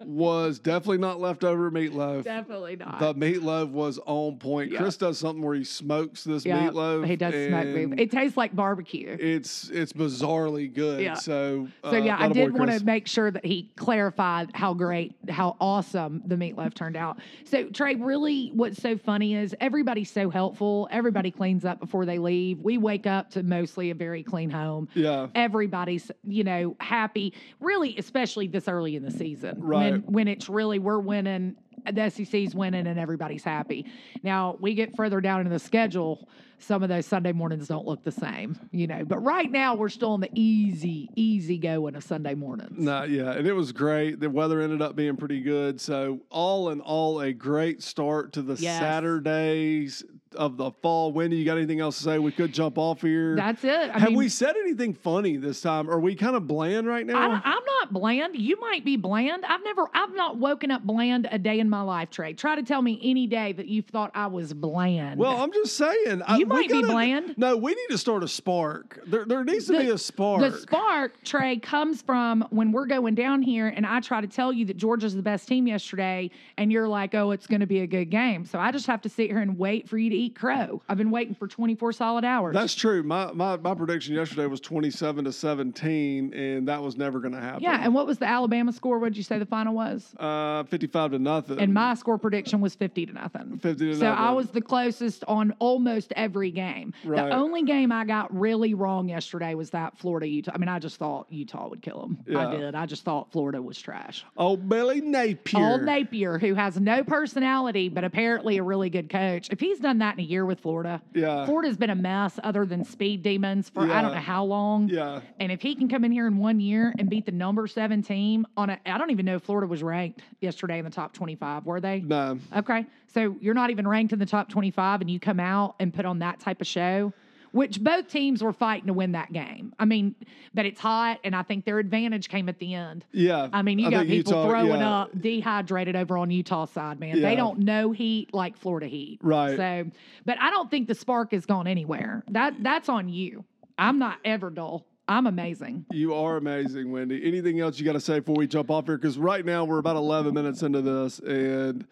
was 0.05 0.59
definitely 0.59 0.99
not 0.99 1.19
leftover 1.19 1.71
meatloaf. 1.71 2.23
Definitely 2.23 2.75
not. 2.75 2.99
The 2.99 3.15
meatloaf 3.15 3.69
was 3.71 3.99
on 4.05 4.37
point. 4.37 4.75
Chris 4.75 4.97
does 4.97 5.17
something 5.17 5.43
where 5.43 5.55
he 5.55 5.63
smokes 5.63 6.23
this 6.23 6.45
yeah, 6.45 6.69
meatloaf. 6.69 7.05
he 7.05 7.15
does 7.15 7.33
smoke 7.33 7.65
and 7.65 7.89
meat. 7.91 7.99
It 7.99 8.11
tastes 8.11 8.37
like 8.37 8.55
barbecue. 8.55 9.17
It's 9.19 9.69
it's 9.69 9.93
bizarrely 9.93 10.71
good. 10.71 11.01
Yeah. 11.01 11.15
So 11.15 11.67
So 11.83 11.89
uh, 11.89 11.97
yeah, 11.97 12.17
I 12.19 12.29
did 12.29 12.53
want 12.53 12.71
to 12.71 12.83
make 12.83 13.07
sure 13.07 13.31
that 13.31 13.45
he 13.45 13.71
clarified 13.75 14.51
how 14.53 14.73
great, 14.73 15.15
how 15.29 15.57
awesome 15.59 16.21
the 16.25 16.35
meatloaf 16.35 16.73
turned 16.73 16.95
out. 16.95 17.17
So 17.45 17.69
Trey, 17.69 17.95
really, 17.95 18.51
what's 18.53 18.81
so 18.81 18.97
funny 18.97 19.35
is 19.35 19.55
everybody's 19.59 20.11
so 20.11 20.29
helpful. 20.29 20.87
Everybody 20.91 21.31
cleans 21.31 21.65
up 21.65 21.79
before 21.79 22.05
they 22.05 22.19
leave. 22.19 22.59
We 22.59 22.77
wake 22.77 23.07
up 23.07 23.31
to 23.31 23.43
mostly 23.43 23.89
a 23.89 23.95
very 23.95 24.23
clean 24.23 24.49
home. 24.49 24.89
Yeah. 24.93 25.27
Everybody's, 25.33 26.11
you 26.23 26.43
know, 26.43 26.75
happy. 26.79 27.33
Really, 27.59 27.97
especially 27.97 28.47
this 28.47 28.67
early 28.67 28.95
in 28.95 29.03
the 29.03 29.11
season, 29.11 29.65
when 29.67 29.86
Right. 29.93 30.09
when 30.09 30.27
it's 30.27 30.49
really 30.49 30.79
we're 30.79 30.99
winning. 30.99 31.55
The 31.89 32.09
SEC's 32.09 32.53
winning 32.53 32.85
and 32.87 32.99
everybody's 32.99 33.45
happy. 33.45 33.85
Now 34.21 34.57
we 34.59 34.73
get 34.73 34.95
further 34.97 35.21
down 35.21 35.39
into 35.41 35.51
the 35.51 35.59
schedule. 35.59 36.27
Some 36.59 36.83
of 36.83 36.89
those 36.89 37.05
Sunday 37.05 37.31
mornings 37.31 37.67
don't 37.67 37.85
look 37.85 38.03
the 38.03 38.11
same, 38.11 38.59
you 38.71 38.87
know. 38.87 39.05
But 39.05 39.19
right 39.19 39.49
now 39.49 39.75
we're 39.75 39.87
still 39.89 40.15
in 40.15 40.21
the 40.21 40.29
easy, 40.33 41.07
easy 41.15 41.57
going 41.57 41.95
of 41.95 42.03
Sunday 42.03 42.33
mornings. 42.33 42.77
Nah, 42.77 43.03
yeah, 43.03 43.31
and 43.31 43.47
it 43.47 43.53
was 43.53 43.71
great. 43.71 44.19
The 44.19 44.29
weather 44.29 44.59
ended 44.59 44.81
up 44.81 44.95
being 44.95 45.15
pretty 45.15 45.39
good. 45.39 45.79
So 45.79 46.19
all 46.29 46.71
in 46.71 46.81
all, 46.81 47.21
a 47.21 47.31
great 47.31 47.81
start 47.83 48.33
to 48.33 48.41
the 48.41 48.55
Yes. 48.55 48.79
Saturdays 48.81 50.03
of 50.35 50.57
the 50.57 50.71
fall. 50.81 51.11
Wendy, 51.11 51.37
you 51.37 51.45
got 51.45 51.57
anything 51.57 51.79
else 51.79 51.97
to 51.97 52.03
say? 52.03 52.19
We 52.19 52.31
could 52.31 52.53
jump 52.53 52.77
off 52.77 53.01
here. 53.01 53.35
That's 53.35 53.63
it. 53.63 53.89
I 53.93 53.99
Have 53.99 54.09
mean, 54.09 54.17
we 54.17 54.29
said 54.29 54.55
anything 54.57 54.93
funny 54.93 55.37
this 55.37 55.61
time? 55.61 55.89
Are 55.89 55.99
we 55.99 56.15
kind 56.15 56.35
of 56.35 56.47
bland 56.47 56.87
right 56.87 57.05
now? 57.05 57.17
I, 57.17 57.41
I'm 57.43 57.63
not 57.79 57.93
bland. 57.93 58.35
You 58.35 58.59
might 58.59 58.83
be 58.85 58.97
bland. 58.97 59.45
I've 59.45 59.63
never, 59.63 59.87
I've 59.93 60.13
not 60.13 60.37
woken 60.37 60.71
up 60.71 60.83
bland 60.83 61.27
a 61.31 61.37
day 61.39 61.59
in 61.59 61.69
my 61.69 61.81
life, 61.81 62.09
Trey. 62.09 62.33
Try 62.33 62.55
to 62.55 62.63
tell 62.63 62.81
me 62.81 62.99
any 63.03 63.27
day 63.27 63.53
that 63.53 63.67
you've 63.67 63.85
thought 63.85 64.11
I 64.13 64.27
was 64.27 64.53
bland. 64.53 65.19
well, 65.19 65.37
I'm 65.41 65.51
just 65.53 65.75
saying. 65.77 66.21
I- 66.23 66.37
You 66.37 66.45
we 66.45 66.55
might 66.55 66.67
be 66.69 66.81
gotta- 66.81 66.87
bland. 66.93 67.37
No, 67.37 67.55
we 67.57 67.73
need 67.73 67.87
to 67.89 67.97
start 67.97 68.23
a 68.23 68.27
spark. 68.27 68.99
There, 69.07 69.25
there 69.25 69.43
needs 69.43 69.65
to 69.67 69.73
The- 69.73 69.79
be 69.79 69.89
a 69.89 69.97
spark. 69.97 70.41
The 70.41 70.57
spark, 70.57 71.23
Trey, 71.23 71.57
comes 71.57 72.01
from 72.01 72.45
when 72.49 72.71
we're 72.71 72.85
going 72.87 73.15
down 73.15 73.41
here 73.41 73.67
and 73.67 73.85
I 73.85 73.99
try 73.99 74.21
to 74.21 74.27
tell 74.27 74.51
you 74.51 74.65
that 74.65 74.77
Georgia's 74.77 75.15
the 75.15 75.21
best 75.21 75.47
team 75.47 75.67
yesterday, 75.67 76.29
and 76.57 76.71
you're 76.71 76.87
like, 76.87 77.15
oh, 77.15 77.31
it's 77.31 77.47
going 77.47 77.61
to 77.61 77.67
be 77.67 77.79
a 77.81 77.87
good 77.87 78.09
game. 78.09 78.45
So 78.45 78.59
I 78.59 78.71
just 78.71 78.87
have 78.87 79.01
to 79.03 79.09
sit 79.09 79.29
here 79.29 79.39
and 79.39 79.57
wait 79.57 79.87
for 79.87 79.97
you 79.97 80.09
to 80.09 80.15
eat 80.17 80.35
crow. 80.35 80.81
I've 80.89 80.97
been 80.97 81.11
waiting 81.11 81.35
for 81.35 81.47
24 81.47 81.93
solid 81.93 82.25
hours. 82.25 82.53
That's 82.53 82.75
true. 82.75 83.03
My, 83.03 83.31
my 83.31 83.57
my 83.57 83.73
prediction 83.75 84.15
yesterday 84.15 84.45
was 84.47 84.59
27 84.59 85.25
to 85.25 85.31
17, 85.31 86.33
and 86.33 86.67
that 86.67 86.81
was 86.81 86.97
never 86.97 87.19
going 87.19 87.33
to 87.33 87.39
happen. 87.39 87.63
yeah. 87.63 87.81
And 87.83 87.93
what 87.93 88.05
was 88.07 88.17
the 88.17 88.25
Alabama 88.27 88.71
score? 88.71 88.99
What 88.99 89.09
did 89.09 89.17
you 89.17 89.23
say 89.23 89.39
the 89.39 89.45
final 89.45 89.73
was? 89.73 90.13
uh, 90.19 90.63
55 90.65 91.11
to 91.11 91.19
nothing. 91.19 91.59
And 91.59 91.73
my 91.73 91.93
score 91.93 92.17
prediction 92.17 92.61
was 92.61 92.75
50 92.75 93.05
to 93.07 93.13
nothing. 93.13 93.59
50 93.61 93.85
to 93.93 93.95
So 93.95 94.07
I 94.07 94.31
was 94.31 94.47
the 94.49 94.61
closest 94.61 95.23
on 95.27 95.53
almost 95.59 96.11
every 96.15 96.51
game. 96.51 96.93
Right. 97.03 97.29
The 97.29 97.35
only 97.35 97.63
game 97.63 97.91
I 97.91 98.05
got 98.05 98.35
really 98.37 98.73
wrong 98.73 99.09
yesterday 99.09 99.53
was 99.53 99.69
that 99.71 99.97
Florida 99.97 100.27
Utah. 100.27 100.51
I 100.55 100.57
mean, 100.57 100.69
I 100.69 100.79
just 100.79 100.97
thought 100.97 101.27
Utah 101.29 101.67
would 101.69 101.81
kill 101.81 102.01
them. 102.01 102.17
Yeah. 102.27 102.47
I 102.47 102.55
did. 102.55 102.75
I 102.75 102.85
just 102.85 103.03
thought 103.03 103.31
Florida 103.31 103.61
was 103.61 103.79
trash. 103.79 104.25
Oh, 104.37 104.57
Billy 104.57 105.01
Napier. 105.01 105.63
Old 105.63 105.81
Napier, 105.83 106.37
who 106.39 106.53
has 106.53 106.79
no 106.79 107.03
personality, 107.03 107.89
but 107.89 108.03
apparently 108.03 108.57
a 108.57 108.63
really 108.63 108.89
good 108.89 109.09
coach. 109.09 109.49
If 109.49 109.59
he's 109.59 109.79
done 109.79 109.99
that 109.99 110.06
in 110.15 110.19
a 110.21 110.23
year 110.27 110.45
with 110.45 110.59
Florida, 110.59 111.01
Yeah. 111.13 111.45
Florida's 111.45 111.77
been 111.77 111.89
a 111.89 111.95
mess 111.95 112.39
other 112.43 112.65
than 112.65 112.83
speed 112.83 113.21
demons 113.23 113.69
for 113.69 113.81
I 113.81 114.01
don't 114.01 114.13
know 114.13 114.19
how 114.19 114.43
long. 114.43 114.89
Yeah. 114.89 115.21
And 115.39 115.51
if 115.51 115.61
he 115.61 115.75
can 115.75 115.87
come 115.89 116.03
in 116.03 116.11
here 116.11 116.27
in 116.27 116.37
one 116.37 116.59
year 116.59 116.93
and 116.99 117.09
beat 117.09 117.25
the 117.25 117.31
number 117.31 117.67
seven 117.67 118.01
team 118.01 118.45
on 118.55 118.69
a, 118.69 118.79
I 118.85 118.97
don't 118.97 119.11
even 119.11 119.25
know 119.25 119.35
if 119.35 119.43
Florida 119.43 119.67
was 119.67 119.83
ranked 119.83 120.21
yesterday 120.41 120.79
in 120.79 120.85
the 120.85 120.91
top 120.91 121.13
25, 121.13 121.65
were 121.65 121.79
they? 121.79 122.01
No. 122.01 122.39
Okay. 122.55 122.85
So 123.13 123.35
you're 123.39 123.53
not 123.53 123.69
even 123.69 123.87
ranked 123.87 124.13
in 124.13 124.19
the 124.19 124.25
top 124.25 124.49
25 124.49 125.01
and 125.01 125.09
you 125.09 125.19
come 125.19 125.39
out 125.39 125.75
and 125.79 125.93
put 125.93 126.05
on 126.05 126.19
that 126.19 126.39
type 126.39 126.61
of 126.61 126.67
show, 126.67 127.13
which 127.57 127.81
both 127.81 128.07
teams 128.07 128.43
were 128.43 128.53
fighting 128.53 128.85
to 128.85 128.93
win 128.93 129.13
that 129.13 129.33
game. 129.33 129.73
I 129.79 129.85
mean, 129.85 130.13
but 130.53 130.67
it's 130.67 130.79
hot 130.79 131.19
and 131.23 131.35
I 131.35 131.41
think 131.41 131.65
their 131.65 131.79
advantage 131.79 132.29
came 132.29 132.49
at 132.49 132.59
the 132.59 132.75
end. 132.75 133.03
Yeah. 133.11 133.49
I 133.51 133.63
mean, 133.63 133.79
you 133.79 133.89
got 133.89 134.05
people 134.05 134.31
Utah- 134.33 134.47
throwing 134.47 134.79
yeah. 134.79 134.99
up 134.99 135.19
dehydrated 135.19 135.95
over 135.95 136.19
on 136.19 136.29
Utah 136.29 136.65
side, 136.65 136.99
man. 136.99 137.17
Yeah. 137.17 137.27
They 137.27 137.35
don't 137.35 137.59
know 137.59 137.91
heat 137.91 138.31
like 138.31 138.57
Florida 138.57 138.85
heat. 138.85 139.17
Right. 139.23 139.57
So, 139.57 139.89
but 140.23 140.39
I 140.39 140.51
don't 140.51 140.69
think 140.69 140.87
the 140.87 140.93
spark 140.93 141.31
has 141.31 141.47
gone 141.47 141.65
anywhere. 141.65 142.23
That 142.29 142.61
that's 142.61 142.89
on 142.89 143.09
you. 143.09 143.43
I'm 143.79 143.97
not 143.97 144.19
ever 144.23 144.51
dull. 144.51 144.85
I'm 145.07 145.25
amazing. 145.25 145.87
You 145.91 146.13
are 146.13 146.37
amazing, 146.37 146.91
Wendy. 146.91 147.25
Anything 147.27 147.59
else 147.59 147.79
you 147.79 147.85
got 147.85 147.93
to 147.93 147.99
say 147.99 148.19
before 148.19 148.35
we 148.35 148.45
jump 148.45 148.69
off 148.69 148.85
here? 148.85 148.97
Because 148.97 149.17
right 149.17 149.43
now 149.43 149.65
we're 149.65 149.79
about 149.79 149.95
11 149.95 150.33
minutes 150.33 150.61
into 150.61 150.81
this, 150.81 151.17
and 151.19 151.87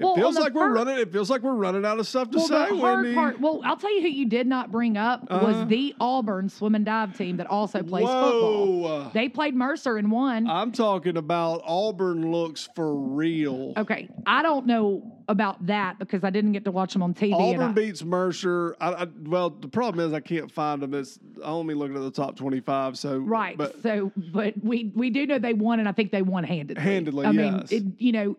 it 0.00 0.04
Well, 0.04 0.14
feels 0.16 0.38
like 0.38 0.54
we're 0.54 0.72
running. 0.72 0.98
It 0.98 1.12
feels 1.12 1.30
like 1.30 1.42
we're 1.42 1.54
running 1.54 1.84
out 1.84 1.98
of 1.98 2.06
stuff 2.06 2.30
to 2.30 2.38
Well, 2.38 2.46
say, 2.46 2.54
the 2.54 2.76
hard 2.76 3.02
Wendy. 3.02 3.14
part. 3.14 3.40
Well, 3.40 3.60
I'll 3.64 3.76
tell 3.76 3.94
you 3.94 4.02
who 4.02 4.08
you 4.08 4.26
did 4.26 4.46
not 4.46 4.70
bring 4.72 4.96
up 4.96 5.26
Uh-huh. 5.30 5.46
was 5.46 5.68
the 5.68 5.94
Auburn 6.00 6.48
swim 6.48 6.74
and 6.74 6.84
dive 6.84 7.16
team 7.16 7.36
that 7.38 7.46
also 7.46 7.82
plays 7.82 8.06
football. 8.06 9.10
They 9.12 9.28
played 9.28 9.54
Mercer 9.54 9.96
and 9.96 10.10
won. 10.10 10.48
I'm 10.48 10.72
talking 10.72 11.16
about 11.16 11.62
Auburn 11.64 12.30
looks 12.32 12.68
for 12.74 12.94
real. 12.94 13.72
okay, 13.76 14.08
I 14.26 14.42
don't 14.42 14.66
know 14.66 15.16
about 15.28 15.64
that 15.66 15.96
because 16.00 16.24
I 16.24 16.30
didn't 16.30 16.50
get 16.52 16.64
to 16.64 16.72
watch 16.72 16.92
them 16.92 17.04
on 17.04 17.14
TV. 17.14 17.32
and 17.34 17.34
Auburn 17.62 17.70
I- 17.70 17.72
beats 17.72 18.02
Mercer. 18.02 18.74
I, 18.80 19.04
I, 19.04 19.06
well, 19.22 19.50
the 19.50 19.68
problem 19.68 20.04
is 20.04 20.12
I 20.12 20.18
can't 20.18 20.50
find 20.50 20.82
them. 20.82 20.92
It's 20.92 21.20
I 21.44 21.48
only 21.50 21.74
looking 21.74 21.94
at 21.94 22.02
the 22.02 22.10
top 22.10 22.34
25. 22.36 22.98
So 22.98 23.18
Right. 23.18 23.56
but 23.56 23.80
so, 23.80 24.10
but 24.16 24.54
we 24.62 24.90
we 24.96 25.10
do 25.10 25.26
know 25.26 25.38
they 25.38 25.52
won, 25.54 25.78
and 25.78 25.88
I 25.88 25.92
think 25.92 26.10
they 26.10 26.22
won 26.22 26.42
handedly. 26.42 26.82
Handedly, 26.82 27.26
I 27.26 27.32
mean, 27.32 27.62
it, 27.70 27.84
you 27.98 28.10
know, 28.10 28.36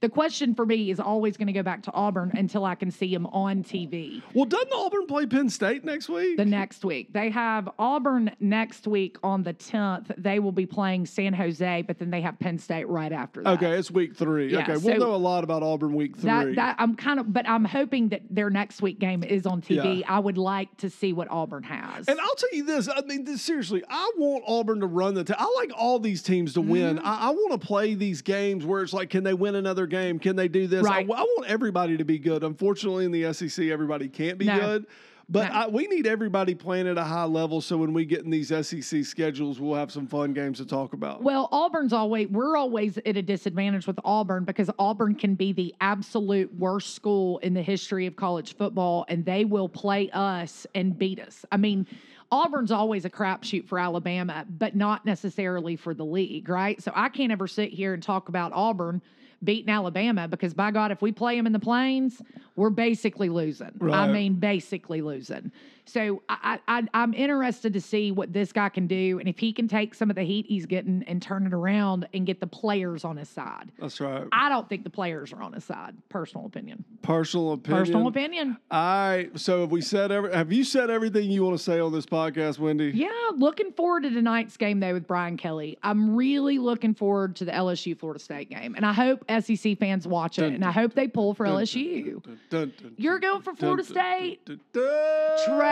the 0.00 0.08
question 0.08 0.54
for 0.54 0.64
me 0.64 0.90
is 0.90 0.97
always 1.00 1.36
going 1.36 1.46
to 1.46 1.52
go 1.52 1.62
back 1.62 1.82
to 1.84 1.92
Auburn 1.92 2.30
until 2.34 2.64
I 2.64 2.74
can 2.74 2.90
see 2.90 3.12
them 3.12 3.26
on 3.26 3.62
TV. 3.64 4.22
well, 4.34 4.44
doesn't 4.44 4.72
Auburn 4.72 5.06
play 5.06 5.26
Penn 5.26 5.48
State 5.50 5.84
next 5.84 6.08
week? 6.08 6.36
The 6.36 6.44
next 6.44 6.84
week 6.84 7.12
they 7.12 7.30
have 7.30 7.68
Auburn 7.78 8.30
next 8.40 8.86
week 8.86 9.16
on 9.22 9.42
the 9.42 9.52
tenth. 9.52 10.10
They 10.16 10.38
will 10.38 10.52
be 10.52 10.66
playing 10.66 11.06
San 11.06 11.32
Jose, 11.32 11.82
but 11.82 11.98
then 11.98 12.10
they 12.10 12.20
have 12.20 12.38
Penn 12.38 12.58
State 12.58 12.88
right 12.88 13.12
after 13.12 13.42
that. 13.42 13.50
okay, 13.54 13.72
it's 13.72 13.90
week 13.90 14.16
three. 14.16 14.52
Yeah, 14.52 14.60
okay, 14.60 14.74
so- 14.74 14.80
we'll 14.86 14.98
know 14.98 15.14
a 15.14 15.16
lot 15.16 15.44
about 15.44 15.62
Auburn 15.62 15.94
week 15.94 16.16
three. 16.16 16.28
That, 16.30 16.54
that 16.56 16.76
I'm 16.78 16.94
kind 16.96 17.20
of, 17.20 17.32
but 17.32 17.48
I'm 17.48 17.64
hoping 17.64 18.08
that 18.10 18.22
their 18.30 18.50
next 18.50 18.82
week 18.82 18.98
game 18.98 19.22
is 19.22 19.46
on 19.46 19.60
TV. 19.62 20.00
Yeah. 20.00 20.06
I 20.14 20.18
would 20.18 20.38
like 20.38 20.76
to 20.78 20.90
see 20.90 21.12
what 21.12 21.28
Auburn 21.30 21.62
has. 21.64 22.08
And 22.08 22.20
I'll 22.20 22.34
tell 22.34 22.52
you 22.52 22.64
this. 22.64 22.88
I 22.88 23.00
mean, 23.02 23.24
this, 23.24 23.42
seriously, 23.42 23.82
I 23.88 24.12
want 24.16 24.44
Auburn 24.46 24.80
to 24.80 24.86
run 24.86 25.14
the. 25.14 25.24
T- 25.24 25.34
I 25.36 25.52
like 25.56 25.70
all 25.76 25.98
these 25.98 26.22
teams 26.22 26.54
to 26.54 26.60
Mm-hmm. 26.60 26.70
win. 26.70 26.98
I, 26.98 27.28
I 27.28 27.30
want 27.30 27.60
to 27.60 27.66
play 27.66 27.94
these 27.94 28.20
games 28.22 28.64
where 28.66 28.82
it's 28.82 28.92
like, 28.92 29.10
can 29.10 29.22
they 29.24 29.32
win 29.34 29.54
another 29.54 29.86
game? 29.86 30.18
Can 30.18 30.36
they 30.36 30.48
do 30.48 30.66
this? 30.66 30.77
I, 30.86 30.90
Right. 30.90 31.10
I 31.10 31.22
want 31.22 31.48
everybody 31.48 31.96
to 31.96 32.04
be 32.04 32.18
good. 32.18 32.42
Unfortunately, 32.44 33.04
in 33.04 33.12
the 33.12 33.32
SEC, 33.32 33.66
everybody 33.66 34.08
can't 34.08 34.38
be 34.38 34.46
No. 34.46 34.58
good. 34.58 34.86
But 35.30 35.52
No. 35.52 35.58
I, 35.60 35.66
we 35.68 35.86
need 35.88 36.06
everybody 36.06 36.54
playing 36.54 36.88
at 36.88 36.96
a 36.96 37.04
high 37.04 37.24
level, 37.24 37.60
so 37.60 37.76
when 37.76 37.92
we 37.92 38.06
get 38.06 38.24
in 38.24 38.30
these 38.30 38.48
SEC 38.48 39.04
schedules, 39.04 39.60
we'll 39.60 39.74
have 39.74 39.92
some 39.92 40.06
fun 40.06 40.32
games 40.32 40.56
to 40.56 40.64
talk 40.64 40.94
about. 40.94 41.22
Well, 41.22 41.50
Auburn's 41.52 41.92
always 41.92 42.28
we're 42.28 42.56
always 42.56 42.96
at 42.96 43.16
a 43.18 43.20
disadvantage 43.22 43.86
with 43.86 43.98
Auburn 44.06 44.44
because 44.44 44.70
Auburn 44.78 45.14
can 45.14 45.34
be 45.34 45.52
the 45.52 45.74
absolute 45.82 46.54
worst 46.54 46.94
school 46.94 47.36
in 47.38 47.52
the 47.52 47.60
history 47.60 48.06
of 48.06 48.16
college 48.16 48.56
football, 48.56 49.04
and 49.08 49.22
they 49.22 49.44
will 49.44 49.68
play 49.68 50.08
us 50.14 50.66
and 50.74 50.96
beat 50.98 51.20
us. 51.20 51.44
I 51.52 51.58
mean, 51.58 51.86
Auburn's 52.32 52.70
always 52.70 53.04
a 53.04 53.10
crapshoot 53.10 53.66
for 53.68 53.78
Alabama, 53.78 54.46
but 54.58 54.76
not 54.76 55.04
necessarily 55.04 55.76
for 55.76 55.92
the 55.92 56.04
league, 56.06 56.48
right? 56.48 56.82
So 56.82 56.90
I 56.94 57.10
can't 57.10 57.32
ever 57.32 57.46
sit 57.46 57.70
here 57.70 57.92
and 57.92 58.02
talk 58.02 58.30
about 58.30 58.52
Auburn 58.54 59.02
beating 59.42 59.70
Alabama 59.70 60.28
because 60.28 60.54
by 60.54 60.70
God, 60.70 60.90
if 60.90 61.02
we 61.02 61.12
play 61.12 61.36
them 61.36 61.46
in 61.46 61.52
the 61.52 61.58
plains, 61.60 62.20
we're 62.56 62.70
basically 62.70 63.28
losing. 63.28 63.70
I 63.92 64.12
mean, 64.12 64.34
basically 64.34 65.00
losing. 65.00 65.52
So 65.88 66.22
I, 66.28 66.58
I, 66.68 66.82
I'm 66.94 67.14
interested 67.14 67.72
to 67.72 67.80
see 67.80 68.12
what 68.12 68.32
this 68.32 68.52
guy 68.52 68.68
can 68.68 68.86
do, 68.86 69.18
and 69.18 69.28
if 69.28 69.38
he 69.38 69.52
can 69.52 69.68
take 69.68 69.94
some 69.94 70.10
of 70.10 70.16
the 70.16 70.22
heat 70.22 70.46
he's 70.46 70.66
getting 70.66 71.02
and 71.06 71.22
turn 71.22 71.46
it 71.46 71.52
around 71.54 72.06
and 72.12 72.26
get 72.26 72.40
the 72.40 72.46
players 72.46 73.04
on 73.04 73.16
his 73.16 73.28
side. 73.28 73.72
That's 73.78 74.00
right. 74.00 74.26
I 74.32 74.48
don't 74.48 74.68
think 74.68 74.84
the 74.84 74.90
players 74.90 75.32
are 75.32 75.42
on 75.42 75.52
his 75.52 75.64
side. 75.64 75.94
Personal 76.08 76.46
opinion. 76.46 76.84
Personal 77.02 77.52
opinion. 77.52 77.80
Personal 77.84 78.06
opinion. 78.08 78.56
All 78.70 79.08
right. 79.08 79.38
So 79.38 79.62
have 79.62 79.70
we 79.70 79.80
said 79.80 80.12
every? 80.12 80.32
Have 80.32 80.52
you 80.52 80.64
said 80.64 80.90
everything 80.90 81.30
you 81.30 81.44
want 81.44 81.56
to 81.56 81.62
say 81.62 81.80
on 81.80 81.92
this 81.92 82.06
podcast, 82.06 82.58
Wendy? 82.58 82.92
Yeah, 82.94 83.08
looking 83.36 83.72
forward 83.72 84.02
to 84.02 84.10
tonight's 84.10 84.56
game 84.56 84.80
though 84.80 84.92
with 84.92 85.06
Brian 85.06 85.36
Kelly. 85.36 85.78
I'm 85.82 86.16
really 86.16 86.58
looking 86.58 86.94
forward 86.94 87.36
to 87.36 87.44
the 87.44 87.52
LSU 87.52 87.98
Florida 87.98 88.20
State 88.20 88.50
game, 88.50 88.74
and 88.74 88.84
I 88.84 88.92
hope 88.92 89.24
SEC 89.28 89.78
fans 89.78 90.06
watch 90.06 90.38
it, 90.38 90.42
Dun, 90.42 90.54
and 90.54 90.64
I 90.64 90.72
hope 90.72 90.94
they 90.94 91.08
pull 91.08 91.34
for 91.34 91.46
LSU. 91.46 92.22
Dun, 92.22 92.40
dun, 92.50 92.72
dun, 92.80 92.94
You're 92.96 93.18
going 93.18 93.42
for 93.42 93.54
Florida 93.54 93.84
State? 93.84 94.44
dun, 94.44 94.58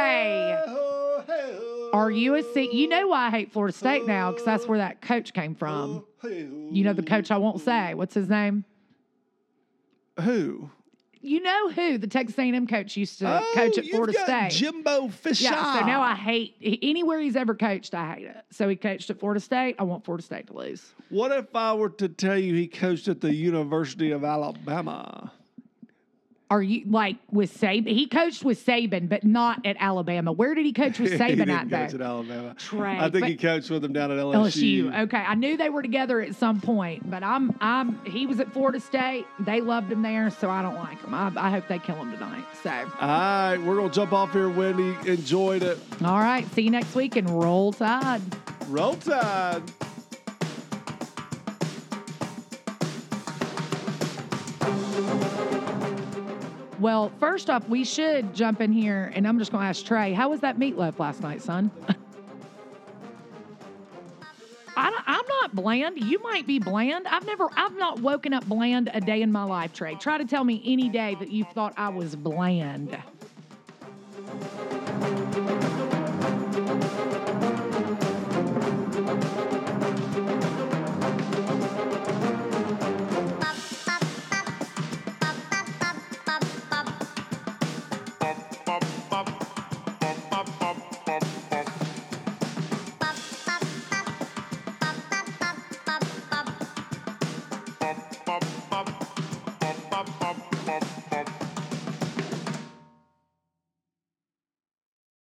dun. 0.07 1.91
Are 1.93 2.11
you 2.11 2.35
a 2.35 2.43
C? 2.43 2.69
You 2.73 2.89
know 2.89 3.09
why 3.09 3.27
I 3.29 3.31
hate 3.31 3.53
Florida 3.53 3.73
State 3.77 4.07
now 4.07 4.31
because 4.31 4.45
that's 4.45 4.67
where 4.67 4.79
that 4.79 5.01
coach 5.01 5.33
came 5.33 5.55
from. 5.55 6.05
You 6.23 6.85
know 6.85 6.93
the 6.93 7.03
coach 7.03 7.31
I 7.31 7.39
won't 7.39 7.61
say. 7.61 7.95
What's 7.95 8.15
his 8.15 8.29
name? 8.29 8.65
Who? 10.21 10.71
You 11.21 11.41
know 11.43 11.71
who 11.71 11.99
the 11.99 12.07
Texas 12.07 12.39
A&M 12.39 12.67
coach 12.67 12.97
used 12.97 13.19
to 13.21 13.41
Oh, 13.41 13.53
coach 13.55 13.79
at 13.79 13.87
Florida 13.87 14.13
State. 14.13 14.51
Jimbo 14.53 15.09
Fisher. 15.09 15.45
yeah, 15.45 15.81
so 15.81 15.87
now 15.87 16.01
I 16.01 16.15
hate 16.15 16.55
anywhere 16.83 17.19
he's 17.21 17.35
ever 17.35 17.55
coached. 17.55 17.95
I 17.95 18.15
hate 18.15 18.27
it. 18.27 18.37
So 18.51 18.69
he 18.69 18.77
coached 18.77 19.11
at 19.11 19.19
Florida 19.19 19.41
State. 19.41 19.75
I 19.79 19.83
want 19.85 20.05
Florida 20.05 20.23
State 20.23 20.47
to 20.49 20.53
lose. 20.53 20.93
What 21.09 21.33
if 21.33 21.55
I 21.57 21.73
were 21.75 21.89
to 21.91 22.09
tell 22.09 22.39
you 22.39 22.55
he 22.55 22.69
coached 22.69 23.09
at 23.09 23.21
the 23.21 23.35
University 23.35 24.13
of 24.13 24.23
Alabama? 24.23 25.33
Are 26.49 26.63
you 26.63 26.85
like 26.89 27.17
with 27.33 27.59
Saban? 27.59 27.89
He 27.89 28.07
coached 28.07 28.45
with 28.45 28.65
Saban, 28.65 29.09
but 29.09 29.25
not 29.25 29.67
at 29.67 29.77
Alabama. 29.81 30.31
Where 30.31 30.55
did 30.55 30.65
he 30.65 30.73
coach 30.73 31.01
with 31.01 31.13
Saban 31.19 31.31
he 31.31 31.35
didn't 31.37 31.51
at 31.51 31.71
coach 31.71 31.91
though? 31.91 31.97
at 31.97 32.01
Alabama. 32.03 32.55
Trey, 32.57 32.97
I 32.99 33.11
think 33.11 33.27
he 33.27 33.37
coached 33.37 33.69
with 33.69 33.83
them 33.83 33.93
down 33.93 34.13
at 34.13 34.19
LSU. 34.19 34.85
LSU. 34.85 35.01
Okay, 35.07 35.17
I 35.17 35.35
knew 35.35 35.57
they 35.57 35.71
were 35.71 35.83
together 35.83 36.21
at 36.21 36.37
some 36.37 36.61
point, 36.61 37.11
but 37.11 37.25
I'm 37.25 37.57
I'm 37.61 38.05
he 38.05 38.27
was 38.27 38.39
at 38.39 38.53
Florida 38.53 38.79
State. 38.79 39.27
They 39.41 39.61
loved 39.61 39.91
him 39.91 40.03
there, 40.03 40.31
so 40.31 40.49
I 40.49 40.63
don't 40.63 40.77
like 40.77 41.03
him. 41.03 41.15
I, 41.15 41.33
I 41.37 41.51
hope 41.51 41.67
they 41.67 41.81
kill 41.81 41.97
him 41.97 42.13
tonight. 42.13 42.45
So, 42.63 42.71
All 42.71 42.87
right, 43.09 43.57
we're 43.57 43.77
gonna 43.77 43.91
jump 43.91 44.13
off 44.13 44.33
here, 44.33 44.49
Wendy. 44.49 44.95
Enjoyed 45.11 45.65
it. 45.65 45.79
all 46.05 46.19
right, 46.21 46.47
see 46.55 46.63
you 46.63 46.71
next 46.71 46.95
week 46.95 47.17
and 47.17 47.29
roll 47.29 47.73
tide. 47.73 48.23
Roll 48.69 48.95
Tide. 48.95 49.63
Well, 56.87 57.11
first 57.19 57.51
off, 57.51 57.69
we 57.69 57.83
should 57.83 58.33
jump 58.33 58.61
in 58.61 58.71
here, 58.71 59.11
and 59.17 59.27
I'm 59.27 59.41
just 59.41 59.51
going 59.51 59.61
to 59.61 59.69
ask 59.69 59.85
Trey, 59.85 60.13
how 60.13 60.29
was 60.29 60.39
that 60.43 60.57
meatloaf 60.57 61.01
last 61.01 61.21
night, 61.21 61.43
son? 61.43 61.69
I, 64.77 64.87
am 65.05 65.25
not 65.27 65.53
bland. 65.53 65.99
You 65.99 66.23
might 66.23 66.47
be 66.47 66.61
bland. 66.61 67.09
I've 67.09 67.27
never, 67.27 67.49
I've 67.57 67.77
not 67.77 67.99
woken 67.99 68.33
up 68.33 68.47
bland 68.47 68.89
a 68.95 69.01
day 69.01 69.23
in 69.23 69.33
my 69.33 69.43
life, 69.43 69.73
Trey. 69.73 69.97
Try 69.97 70.17
to 70.17 70.25
tell 70.25 70.45
me 70.45 70.63
any 70.65 70.89
day 70.89 71.17
that 71.19 71.33
you 71.33 71.43
thought 71.43 71.75
I 71.77 71.89
was 71.89 72.15
bland. 72.15 72.97